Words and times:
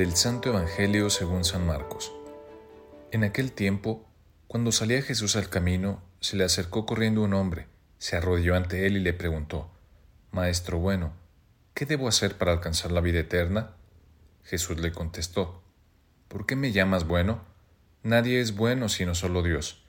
Del 0.00 0.16
Santo 0.16 0.48
Evangelio 0.48 1.10
según 1.10 1.44
San 1.44 1.66
Marcos. 1.66 2.10
En 3.10 3.22
aquel 3.22 3.52
tiempo, 3.52 4.08
cuando 4.48 4.72
salía 4.72 5.02
Jesús 5.02 5.36
al 5.36 5.50
camino, 5.50 6.02
se 6.20 6.38
le 6.38 6.44
acercó 6.44 6.86
corriendo 6.86 7.20
un 7.20 7.34
hombre, 7.34 7.66
se 7.98 8.16
arrodilló 8.16 8.56
ante 8.56 8.86
él 8.86 8.96
y 8.96 9.00
le 9.00 9.12
preguntó, 9.12 9.70
Maestro 10.32 10.78
bueno, 10.78 11.12
¿qué 11.74 11.84
debo 11.84 12.08
hacer 12.08 12.38
para 12.38 12.52
alcanzar 12.52 12.92
la 12.92 13.02
vida 13.02 13.18
eterna? 13.18 13.74
Jesús 14.42 14.80
le 14.80 14.90
contestó, 14.90 15.62
¿por 16.28 16.46
qué 16.46 16.56
me 16.56 16.72
llamas 16.72 17.06
bueno? 17.06 17.42
Nadie 18.02 18.40
es 18.40 18.56
bueno 18.56 18.88
sino 18.88 19.14
solo 19.14 19.42
Dios. 19.42 19.84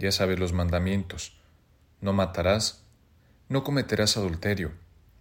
Ya 0.00 0.10
sabes 0.10 0.40
los 0.40 0.52
mandamientos. 0.52 1.38
No 2.00 2.12
matarás, 2.12 2.82
no 3.48 3.62
cometerás 3.62 4.16
adulterio, 4.16 4.72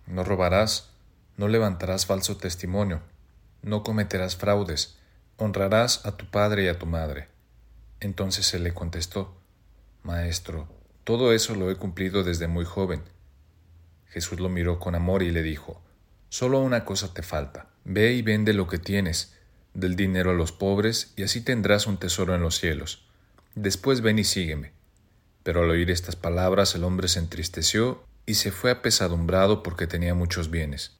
no 0.07 0.23
robarás, 0.23 0.89
no 1.35 1.47
levantarás 1.47 2.07
falso 2.07 2.35
testimonio 2.35 3.03
no 3.67 3.83
cometerás 3.83 4.35
fraudes, 4.35 4.97
honrarás 5.37 6.05
a 6.05 6.17
tu 6.17 6.29
padre 6.31 6.63
y 6.63 6.67
a 6.67 6.79
tu 6.79 6.85
madre. 6.85 7.27
Entonces 7.99 8.53
él 8.53 8.63
le 8.63 8.73
contestó, 8.73 9.35
Maestro, 10.03 10.67
todo 11.03 11.33
eso 11.33 11.55
lo 11.55 11.69
he 11.69 11.75
cumplido 11.75 12.23
desde 12.23 12.47
muy 12.47 12.65
joven. 12.65 13.03
Jesús 14.07 14.39
lo 14.39 14.49
miró 14.49 14.79
con 14.79 14.95
amor 14.95 15.21
y 15.21 15.31
le 15.31 15.43
dijo, 15.43 15.81
Solo 16.29 16.59
una 16.59 16.85
cosa 16.85 17.13
te 17.13 17.23
falta, 17.23 17.67
ve 17.85 18.13
y 18.13 18.21
vende 18.21 18.53
lo 18.53 18.67
que 18.67 18.77
tienes, 18.77 19.35
del 19.73 19.95
dinero 19.95 20.31
a 20.31 20.33
los 20.33 20.51
pobres, 20.51 21.13
y 21.15 21.23
así 21.23 21.41
tendrás 21.41 21.87
un 21.87 21.97
tesoro 21.97 22.35
en 22.35 22.41
los 22.41 22.57
cielos. 22.57 23.07
Después 23.55 24.01
ven 24.01 24.19
y 24.19 24.23
sígueme. 24.23 24.73
Pero 25.43 25.61
al 25.61 25.69
oír 25.69 25.89
estas 25.91 26.15
palabras 26.15 26.75
el 26.75 26.83
hombre 26.83 27.07
se 27.07 27.19
entristeció 27.19 28.03
y 28.25 28.35
se 28.35 28.51
fue 28.51 28.71
apesadumbrado 28.71 29.63
porque 29.63 29.87
tenía 29.87 30.13
muchos 30.13 30.51
bienes. 30.51 30.96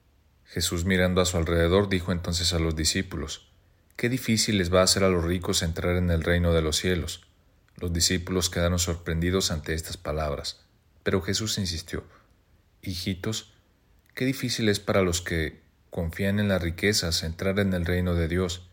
Jesús 0.48 0.86
mirando 0.86 1.20
a 1.20 1.26
su 1.26 1.36
alrededor 1.36 1.90
dijo 1.90 2.10
entonces 2.10 2.54
a 2.54 2.58
los 2.58 2.74
discípulos, 2.74 3.50
Qué 3.96 4.08
difícil 4.08 4.56
les 4.56 4.72
va 4.72 4.80
a 4.80 4.84
hacer 4.84 5.04
a 5.04 5.10
los 5.10 5.24
ricos 5.24 5.62
entrar 5.62 5.96
en 5.96 6.10
el 6.10 6.22
reino 6.22 6.54
de 6.54 6.62
los 6.62 6.76
cielos. 6.76 7.26
Los 7.76 7.92
discípulos 7.92 8.48
quedaron 8.48 8.78
sorprendidos 8.78 9.50
ante 9.50 9.74
estas 9.74 9.98
palabras, 9.98 10.60
pero 11.02 11.20
Jesús 11.20 11.58
insistió, 11.58 12.04
Hijitos, 12.80 13.52
qué 14.14 14.24
difícil 14.24 14.70
es 14.70 14.80
para 14.80 15.02
los 15.02 15.20
que 15.20 15.60
confían 15.90 16.40
en 16.40 16.48
las 16.48 16.62
riquezas 16.62 17.22
entrar 17.24 17.58
en 17.58 17.74
el 17.74 17.84
reino 17.84 18.14
de 18.14 18.28
Dios. 18.28 18.70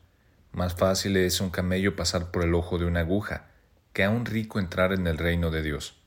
Más 0.54 0.76
fácil 0.76 1.18
es 1.18 1.42
un 1.42 1.50
camello 1.50 1.98
pasar 1.98 2.32
por 2.32 2.44
el 2.44 2.54
ojo 2.54 2.78
de 2.78 2.86
una 2.86 3.02
aguja 3.02 3.48
que 3.92 4.06
a 4.06 4.10
un 4.10 4.26
rico 4.26 4.60
entrar 4.60 4.94
en 4.94 5.08
el 5.08 5.18
reino 5.18 5.52
de 5.52 5.62
Dios. 5.62 5.98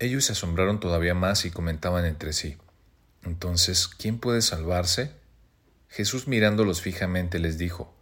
Ellos 0.00 0.24
se 0.24 0.32
asombraron 0.32 0.80
todavía 0.80 1.14
más 1.14 1.44
y 1.44 1.50
comentaban 1.50 2.04
entre 2.04 2.32
sí, 2.32 2.56
entonces, 3.28 3.86
¿quién 3.86 4.18
puede 4.18 4.42
salvarse? 4.42 5.12
Jesús 5.88 6.26
mirándolos 6.26 6.80
fijamente 6.80 7.38
les 7.38 7.58
dijo, 7.58 7.94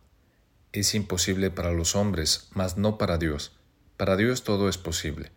Es 0.73 0.95
imposible 0.95 1.51
para 1.51 1.73
los 1.73 1.95
hombres, 1.95 2.49
mas 2.53 2.77
no 2.79 2.99
para 2.99 3.19
Dios. 3.19 3.53
Para 3.97 4.17
Dios 4.17 4.45
todo 4.45 4.69
es 4.69 4.79
posible. 4.79 5.33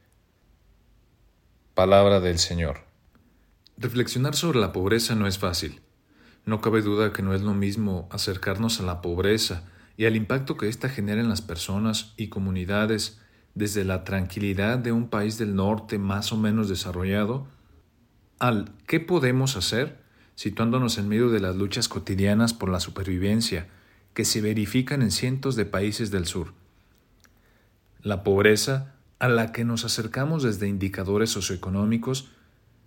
Palabra 1.73 2.19
del 2.19 2.39
Señor. 2.39 2.81
Reflexionar 3.77 4.35
sobre 4.35 4.59
la 4.59 4.73
pobreza 4.73 5.15
no 5.15 5.27
es 5.27 5.37
fácil. 5.37 5.81
No 6.45 6.61
cabe 6.61 6.81
duda 6.81 7.13
que 7.13 7.21
no 7.21 7.33
es 7.33 7.41
lo 7.41 7.53
mismo 7.53 8.09
acercarnos 8.11 8.79
a 8.79 8.83
la 8.83 9.01
pobreza 9.01 9.63
y 9.95 10.05
al 10.05 10.15
impacto 10.15 10.57
que 10.57 10.67
ésta 10.67 10.89
genera 10.89 11.21
en 11.21 11.29
las 11.29 11.41
personas 11.41 12.13
y 12.17 12.29
comunidades 12.29 13.19
desde 13.55 13.83
la 13.85 14.03
tranquilidad 14.03 14.77
de 14.79 14.91
un 14.91 15.09
país 15.09 15.37
del 15.37 15.55
norte 15.55 15.97
más 15.97 16.31
o 16.31 16.37
menos 16.37 16.69
desarrollado 16.69 17.47
al 18.39 18.71
¿qué 18.87 18.99
podemos 18.99 19.55
hacer? 19.55 19.97
situándonos 20.39 20.97
en 20.97 21.09
medio 21.09 21.29
de 21.29 21.41
las 21.41 21.57
luchas 21.57 21.89
cotidianas 21.89 22.53
por 22.53 22.69
la 22.69 22.79
supervivencia 22.79 23.67
que 24.13 24.23
se 24.23 24.39
verifican 24.39 25.01
en 25.01 25.11
cientos 25.11 25.57
de 25.57 25.65
países 25.65 26.11
del 26.11 26.25
sur. 26.25 26.53
La 28.01 28.23
pobreza, 28.23 28.95
a 29.19 29.27
la 29.27 29.51
que 29.51 29.65
nos 29.65 29.83
acercamos 29.83 30.43
desde 30.43 30.69
indicadores 30.69 31.29
socioeconómicos, 31.31 32.29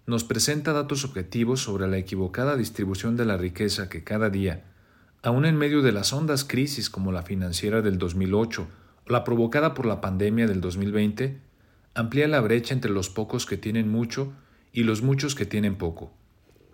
nos 0.06 0.24
presenta 0.24 0.72
datos 0.72 1.04
objetivos 1.04 1.60
sobre 1.60 1.86
la 1.88 1.98
equivocada 1.98 2.56
distribución 2.56 3.18
de 3.18 3.26
la 3.26 3.36
riqueza 3.36 3.90
que 3.90 4.02
cada 4.02 4.30
día, 4.30 4.64
aun 5.22 5.44
en 5.44 5.58
medio 5.58 5.82
de 5.82 5.92
las 5.92 6.14
hondas 6.14 6.44
crisis 6.44 6.88
como 6.88 7.12
la 7.12 7.22
financiera 7.22 7.82
del 7.82 7.98
2008 7.98 8.66
o 9.06 9.12
la 9.12 9.24
provocada 9.24 9.74
por 9.74 9.84
la 9.84 10.00
pandemia 10.00 10.46
del 10.46 10.62
2020, 10.62 11.38
amplía 11.94 12.28
la 12.28 12.40
brecha 12.40 12.72
entre 12.72 12.90
los 12.90 13.10
pocos 13.10 13.44
que 13.44 13.58
tienen 13.58 13.90
mucho 13.90 14.32
y 14.72 14.84
los 14.84 15.02
muchos 15.02 15.34
que 15.34 15.46
tienen 15.46 15.76
poco. 15.76 16.12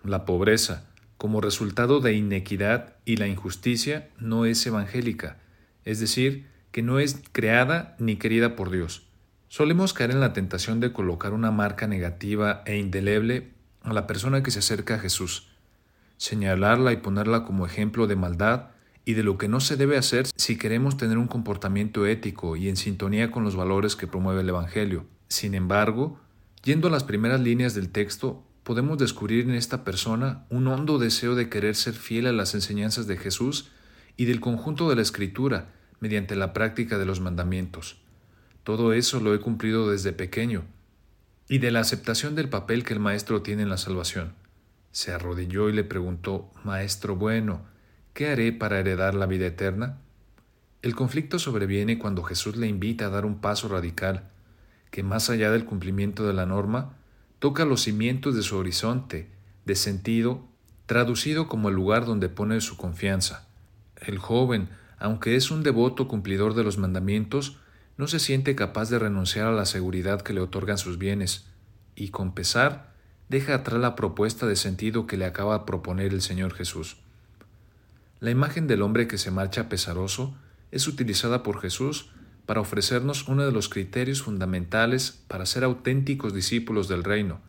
La 0.03 0.25
pobreza, 0.25 0.89
como 1.17 1.41
resultado 1.41 1.99
de 1.99 2.13
inequidad 2.13 2.95
y 3.05 3.17
la 3.17 3.27
injusticia, 3.27 4.09
no 4.17 4.45
es 4.45 4.65
evangélica, 4.65 5.37
es 5.83 5.99
decir, 5.99 6.47
que 6.71 6.81
no 6.81 6.99
es 6.99 7.21
creada 7.31 7.95
ni 7.99 8.15
querida 8.15 8.55
por 8.55 8.71
Dios. 8.71 9.07
Solemos 9.49 9.93
caer 9.93 10.11
en 10.11 10.19
la 10.19 10.33
tentación 10.33 10.79
de 10.79 10.93
colocar 10.93 11.33
una 11.33 11.51
marca 11.51 11.87
negativa 11.87 12.61
e 12.65 12.77
indeleble 12.77 13.51
a 13.81 13.93
la 13.93 14.07
persona 14.07 14.43
que 14.43 14.51
se 14.51 14.59
acerca 14.59 14.95
a 14.95 14.99
Jesús, 14.99 15.49
señalarla 16.17 16.93
y 16.93 16.97
ponerla 16.97 17.43
como 17.43 17.65
ejemplo 17.65 18.07
de 18.07 18.15
maldad 18.15 18.69
y 19.05 19.13
de 19.13 19.23
lo 19.23 19.37
que 19.37 19.47
no 19.47 19.59
se 19.59 19.75
debe 19.75 19.97
hacer 19.97 20.27
si 20.35 20.57
queremos 20.57 20.97
tener 20.97 21.17
un 21.17 21.27
comportamiento 21.27 22.05
ético 22.05 22.55
y 22.55 22.69
en 22.69 22.75
sintonía 22.75 23.31
con 23.31 23.43
los 23.43 23.55
valores 23.55 23.95
que 23.95 24.05
promueve 24.05 24.41
el 24.41 24.49
Evangelio. 24.49 25.07
Sin 25.29 25.55
embargo, 25.55 26.19
Yendo 26.69 26.87
a 26.87 26.91
las 26.91 27.03
primeras 27.03 27.41
líneas 27.41 27.73
del 27.73 27.89
texto, 27.89 28.43
podemos 28.61 28.99
descubrir 28.99 29.45
en 29.45 29.55
esta 29.55 29.83
persona 29.83 30.45
un 30.51 30.67
hondo 30.67 30.99
deseo 30.99 31.33
de 31.33 31.49
querer 31.49 31.75
ser 31.75 31.95
fiel 31.95 32.27
a 32.27 32.31
las 32.31 32.53
enseñanzas 32.53 33.07
de 33.07 33.17
Jesús 33.17 33.71
y 34.17 34.25
del 34.25 34.39
conjunto 34.39 34.87
de 34.87 34.95
la 34.95 35.01
Escritura 35.01 35.71
mediante 35.99 36.35
la 36.35 36.53
práctica 36.53 36.99
de 36.99 37.07
los 37.07 37.21
mandamientos. 37.21 37.97
Todo 38.63 38.93
eso 38.93 39.19
lo 39.19 39.33
he 39.33 39.39
cumplido 39.39 39.89
desde 39.89 40.13
pequeño, 40.13 40.63
y 41.47 41.57
de 41.57 41.71
la 41.71 41.79
aceptación 41.79 42.35
del 42.35 42.49
papel 42.49 42.83
que 42.83 42.93
el 42.93 42.99
Maestro 42.99 43.41
tiene 43.41 43.63
en 43.63 43.69
la 43.69 43.77
salvación. 43.79 44.35
Se 44.91 45.11
arrodilló 45.11 45.69
y 45.69 45.73
le 45.73 45.83
preguntó, 45.83 46.51
Maestro 46.63 47.15
bueno, 47.15 47.65
¿qué 48.13 48.27
haré 48.27 48.51
para 48.51 48.77
heredar 48.77 49.15
la 49.15 49.25
vida 49.25 49.47
eterna? 49.47 49.97
El 50.83 50.95
conflicto 50.95 51.39
sobreviene 51.39 51.97
cuando 51.97 52.21
Jesús 52.21 52.57
le 52.57 52.67
invita 52.67 53.07
a 53.07 53.09
dar 53.09 53.25
un 53.25 53.41
paso 53.41 53.69
radical, 53.69 54.29
que 54.91 55.03
más 55.03 55.29
allá 55.29 55.51
del 55.51 55.65
cumplimiento 55.65 56.25
de 56.25 56.33
la 56.33 56.45
norma, 56.45 56.97
toca 57.39 57.65
los 57.65 57.83
cimientos 57.83 58.35
de 58.35 58.41
su 58.41 58.57
horizonte, 58.57 59.29
de 59.65 59.75
sentido, 59.75 60.45
traducido 60.85 61.47
como 61.47 61.69
el 61.69 61.75
lugar 61.75 62.05
donde 62.05 62.29
pone 62.29 62.59
su 62.61 62.75
confianza. 62.75 63.47
El 63.95 64.17
joven, 64.17 64.69
aunque 64.97 65.35
es 65.35 65.51
un 65.51 65.63
devoto 65.63 66.07
cumplidor 66.07 66.53
de 66.55 66.63
los 66.63 66.77
mandamientos, 66.77 67.59
no 67.97 68.07
se 68.07 68.19
siente 68.19 68.55
capaz 68.55 68.89
de 68.89 68.99
renunciar 68.99 69.47
a 69.47 69.51
la 69.51 69.65
seguridad 69.65 70.21
que 70.21 70.33
le 70.33 70.41
otorgan 70.41 70.77
sus 70.77 70.97
bienes, 70.97 71.45
y 71.95 72.09
con 72.09 72.33
pesar 72.33 72.93
deja 73.27 73.55
atrás 73.55 73.79
la 73.79 73.95
propuesta 73.95 74.47
de 74.47 74.55
sentido 74.55 75.05
que 75.05 75.17
le 75.17 75.25
acaba 75.25 75.59
de 75.59 75.65
proponer 75.65 76.13
el 76.13 76.21
Señor 76.21 76.53
Jesús. 76.53 76.97
La 78.19 78.31
imagen 78.31 78.67
del 78.67 78.81
hombre 78.81 79.07
que 79.07 79.17
se 79.17 79.31
marcha 79.31 79.69
pesaroso 79.69 80.35
es 80.71 80.87
utilizada 80.87 81.43
por 81.43 81.61
Jesús 81.61 82.11
para 82.49 82.61
ofrecernos 82.61 83.27
uno 83.27 83.45
de 83.45 83.51
los 83.51 83.69
criterios 83.69 84.23
fundamentales 84.23 85.21
para 85.27 85.45
ser 85.45 85.63
auténticos 85.63 86.33
discípulos 86.33 86.87
del 86.87 87.03
reino, 87.03 87.41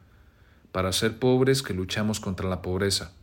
para 0.73 0.93
ser 0.93 1.19
pobres 1.19 1.63
que 1.63 1.73
luchamos 1.73 2.21
contra 2.21 2.51
la 2.51 2.61
pobreza. 2.61 3.15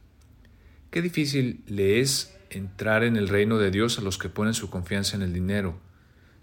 Qué 0.90 1.04
difícil 1.04 1.64
le 1.68 2.00
es 2.00 2.36
entrar 2.50 3.04
en 3.04 3.16
el 3.16 3.28
reino 3.28 3.60
de 3.60 3.70
Dios 3.70 4.00
a 4.00 4.02
los 4.02 4.18
que 4.18 4.28
ponen 4.28 4.56
su 4.56 4.72
confianza 4.72 5.18
en 5.18 5.22
el 5.22 5.34
dinero. 5.34 5.78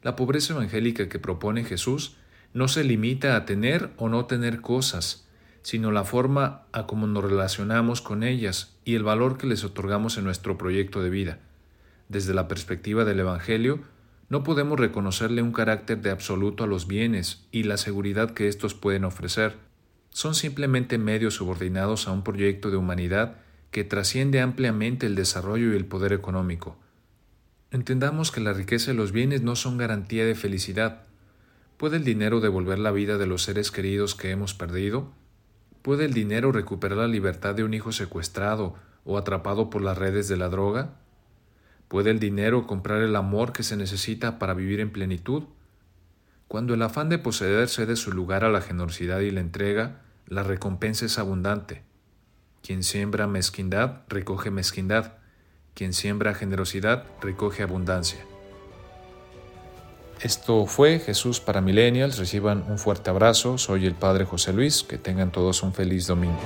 La 0.05 0.15
pobreza 0.15 0.55
evangélica 0.55 1.09
que 1.09 1.19
propone 1.19 1.65
Jesús 1.65 2.15
no 2.53 2.69
se 2.69 2.85
limita 2.85 3.35
a 3.35 3.45
tener 3.45 3.91
o 3.97 4.09
no 4.09 4.27
tener 4.27 4.61
cosas, 4.61 5.27
sino 5.63 5.91
la 5.91 6.05
forma 6.05 6.63
a 6.71 6.87
cómo 6.87 7.09
nos 7.09 7.25
relacionamos 7.25 8.03
con 8.03 8.23
ellas 8.23 8.77
y 8.85 8.95
el 8.95 9.03
valor 9.03 9.37
que 9.37 9.49
les 9.49 9.65
otorgamos 9.65 10.17
en 10.17 10.23
nuestro 10.23 10.57
proyecto 10.57 11.03
de 11.03 11.11
vida. 11.11 11.39
Desde 12.09 12.35
la 12.35 12.47
perspectiva 12.47 13.05
del 13.05 13.19
Evangelio, 13.19 13.83
no 14.35 14.43
podemos 14.43 14.81
reconocerle 14.81 15.43
un 15.43 15.53
carácter 15.53 16.03
de 16.03 16.11
absoluto 16.11 16.65
a 16.65 16.67
los 16.67 16.89
bienes 16.89 17.47
y 17.53 17.63
la 17.63 17.77
seguridad 17.77 18.33
que 18.33 18.49
éstos 18.49 18.75
pueden 18.75 19.05
ofrecer. 19.05 19.55
Son 20.11 20.35
simplemente 20.35 20.99
medios 20.99 21.35
subordinados 21.35 22.09
a 22.09 22.11
un 22.11 22.25
proyecto 22.25 22.73
de 22.73 22.77
humanidad 22.77 23.37
que 23.71 23.85
trasciende 23.85 24.41
ampliamente 24.41 25.07
el 25.07 25.15
desarrollo 25.15 25.73
y 25.73 25.77
el 25.77 25.85
poder 25.85 26.13
económico. 26.13 26.77
Entendamos 27.71 28.33
que 28.33 28.41
la 28.41 28.53
riqueza 28.53 28.91
y 28.91 28.97
los 28.97 29.13
bienes 29.13 29.43
no 29.43 29.55
son 29.55 29.79
garantía 29.79 30.25
de 30.25 30.35
felicidad. 30.35 31.05
¿Puede 31.77 31.99
el 31.99 32.03
dinero 32.03 32.41
devolver 32.41 32.81
la 32.81 32.91
vida 32.91 33.19
de 33.19 33.27
los 33.27 33.45
seres 33.45 33.71
queridos 33.71 34.17
que 34.17 34.33
hemos 34.33 34.53
perdido? 34.53 35.13
¿Puede 35.83 36.07
el 36.07 36.13
dinero 36.13 36.51
recuperar 36.51 36.99
la 36.99 37.07
libertad 37.07 37.55
de 37.55 37.63
un 37.63 37.73
hijo 37.73 37.93
secuestrado 37.93 38.75
o 39.05 39.17
atrapado 39.17 39.71
por 39.71 39.81
las 39.81 39.97
redes 39.97 40.27
de 40.27 40.37
la 40.37 40.49
droga? 40.49 40.97
¿Puede 41.89 42.11
el 42.11 42.19
dinero 42.19 42.67
comprar 42.67 43.03
el 43.03 43.17
amor 43.17 43.53
que 43.53 43.63
se 43.63 43.77
necesita 43.77 44.39
para 44.39 44.55
vivir 44.55 44.81
en 44.81 44.91
plenitud? 44.91 45.45
Cuando 46.49 46.75
el 46.75 46.83
afán 46.83 47.09
de 47.09 47.19
poseer 47.19 47.69
cede 47.69 47.97
su 47.97 48.13
lugar 48.13 48.45
a 48.45 48.49
la 48.49 48.61
generosidad 48.61 49.21
y 49.21 49.31
la 49.31 49.41
entrega, 49.41 50.03
la 50.27 50.43
recompensa 50.43 51.07
es 51.07 51.19
abundante. 51.19 51.83
Quien 52.63 52.83
siembra 52.83 53.27
mezquindad, 53.27 54.03
recoge 54.09 54.51
mezquindad. 54.51 55.15
Quien 55.75 55.93
siembra 55.93 56.35
generosidad 56.35 57.05
recoge 57.21 57.63
abundancia. 57.63 58.21
Esto 60.21 60.65
fue 60.67 61.01
Jesús 61.01 61.41
para 61.41 61.61
Millennials. 61.61 62.17
Reciban 62.17 62.65
un 62.69 62.79
fuerte 62.79 63.11
abrazo. 63.11 63.59
Soy 63.59 63.85
el 63.85 63.95
Padre 63.95 64.25
José 64.25 64.53
Luis. 64.53 64.83
Que 64.83 64.97
tengan 64.97 65.33
todos 65.33 65.63
un 65.63 65.75
feliz 65.75 66.07
domingo. 66.07 66.41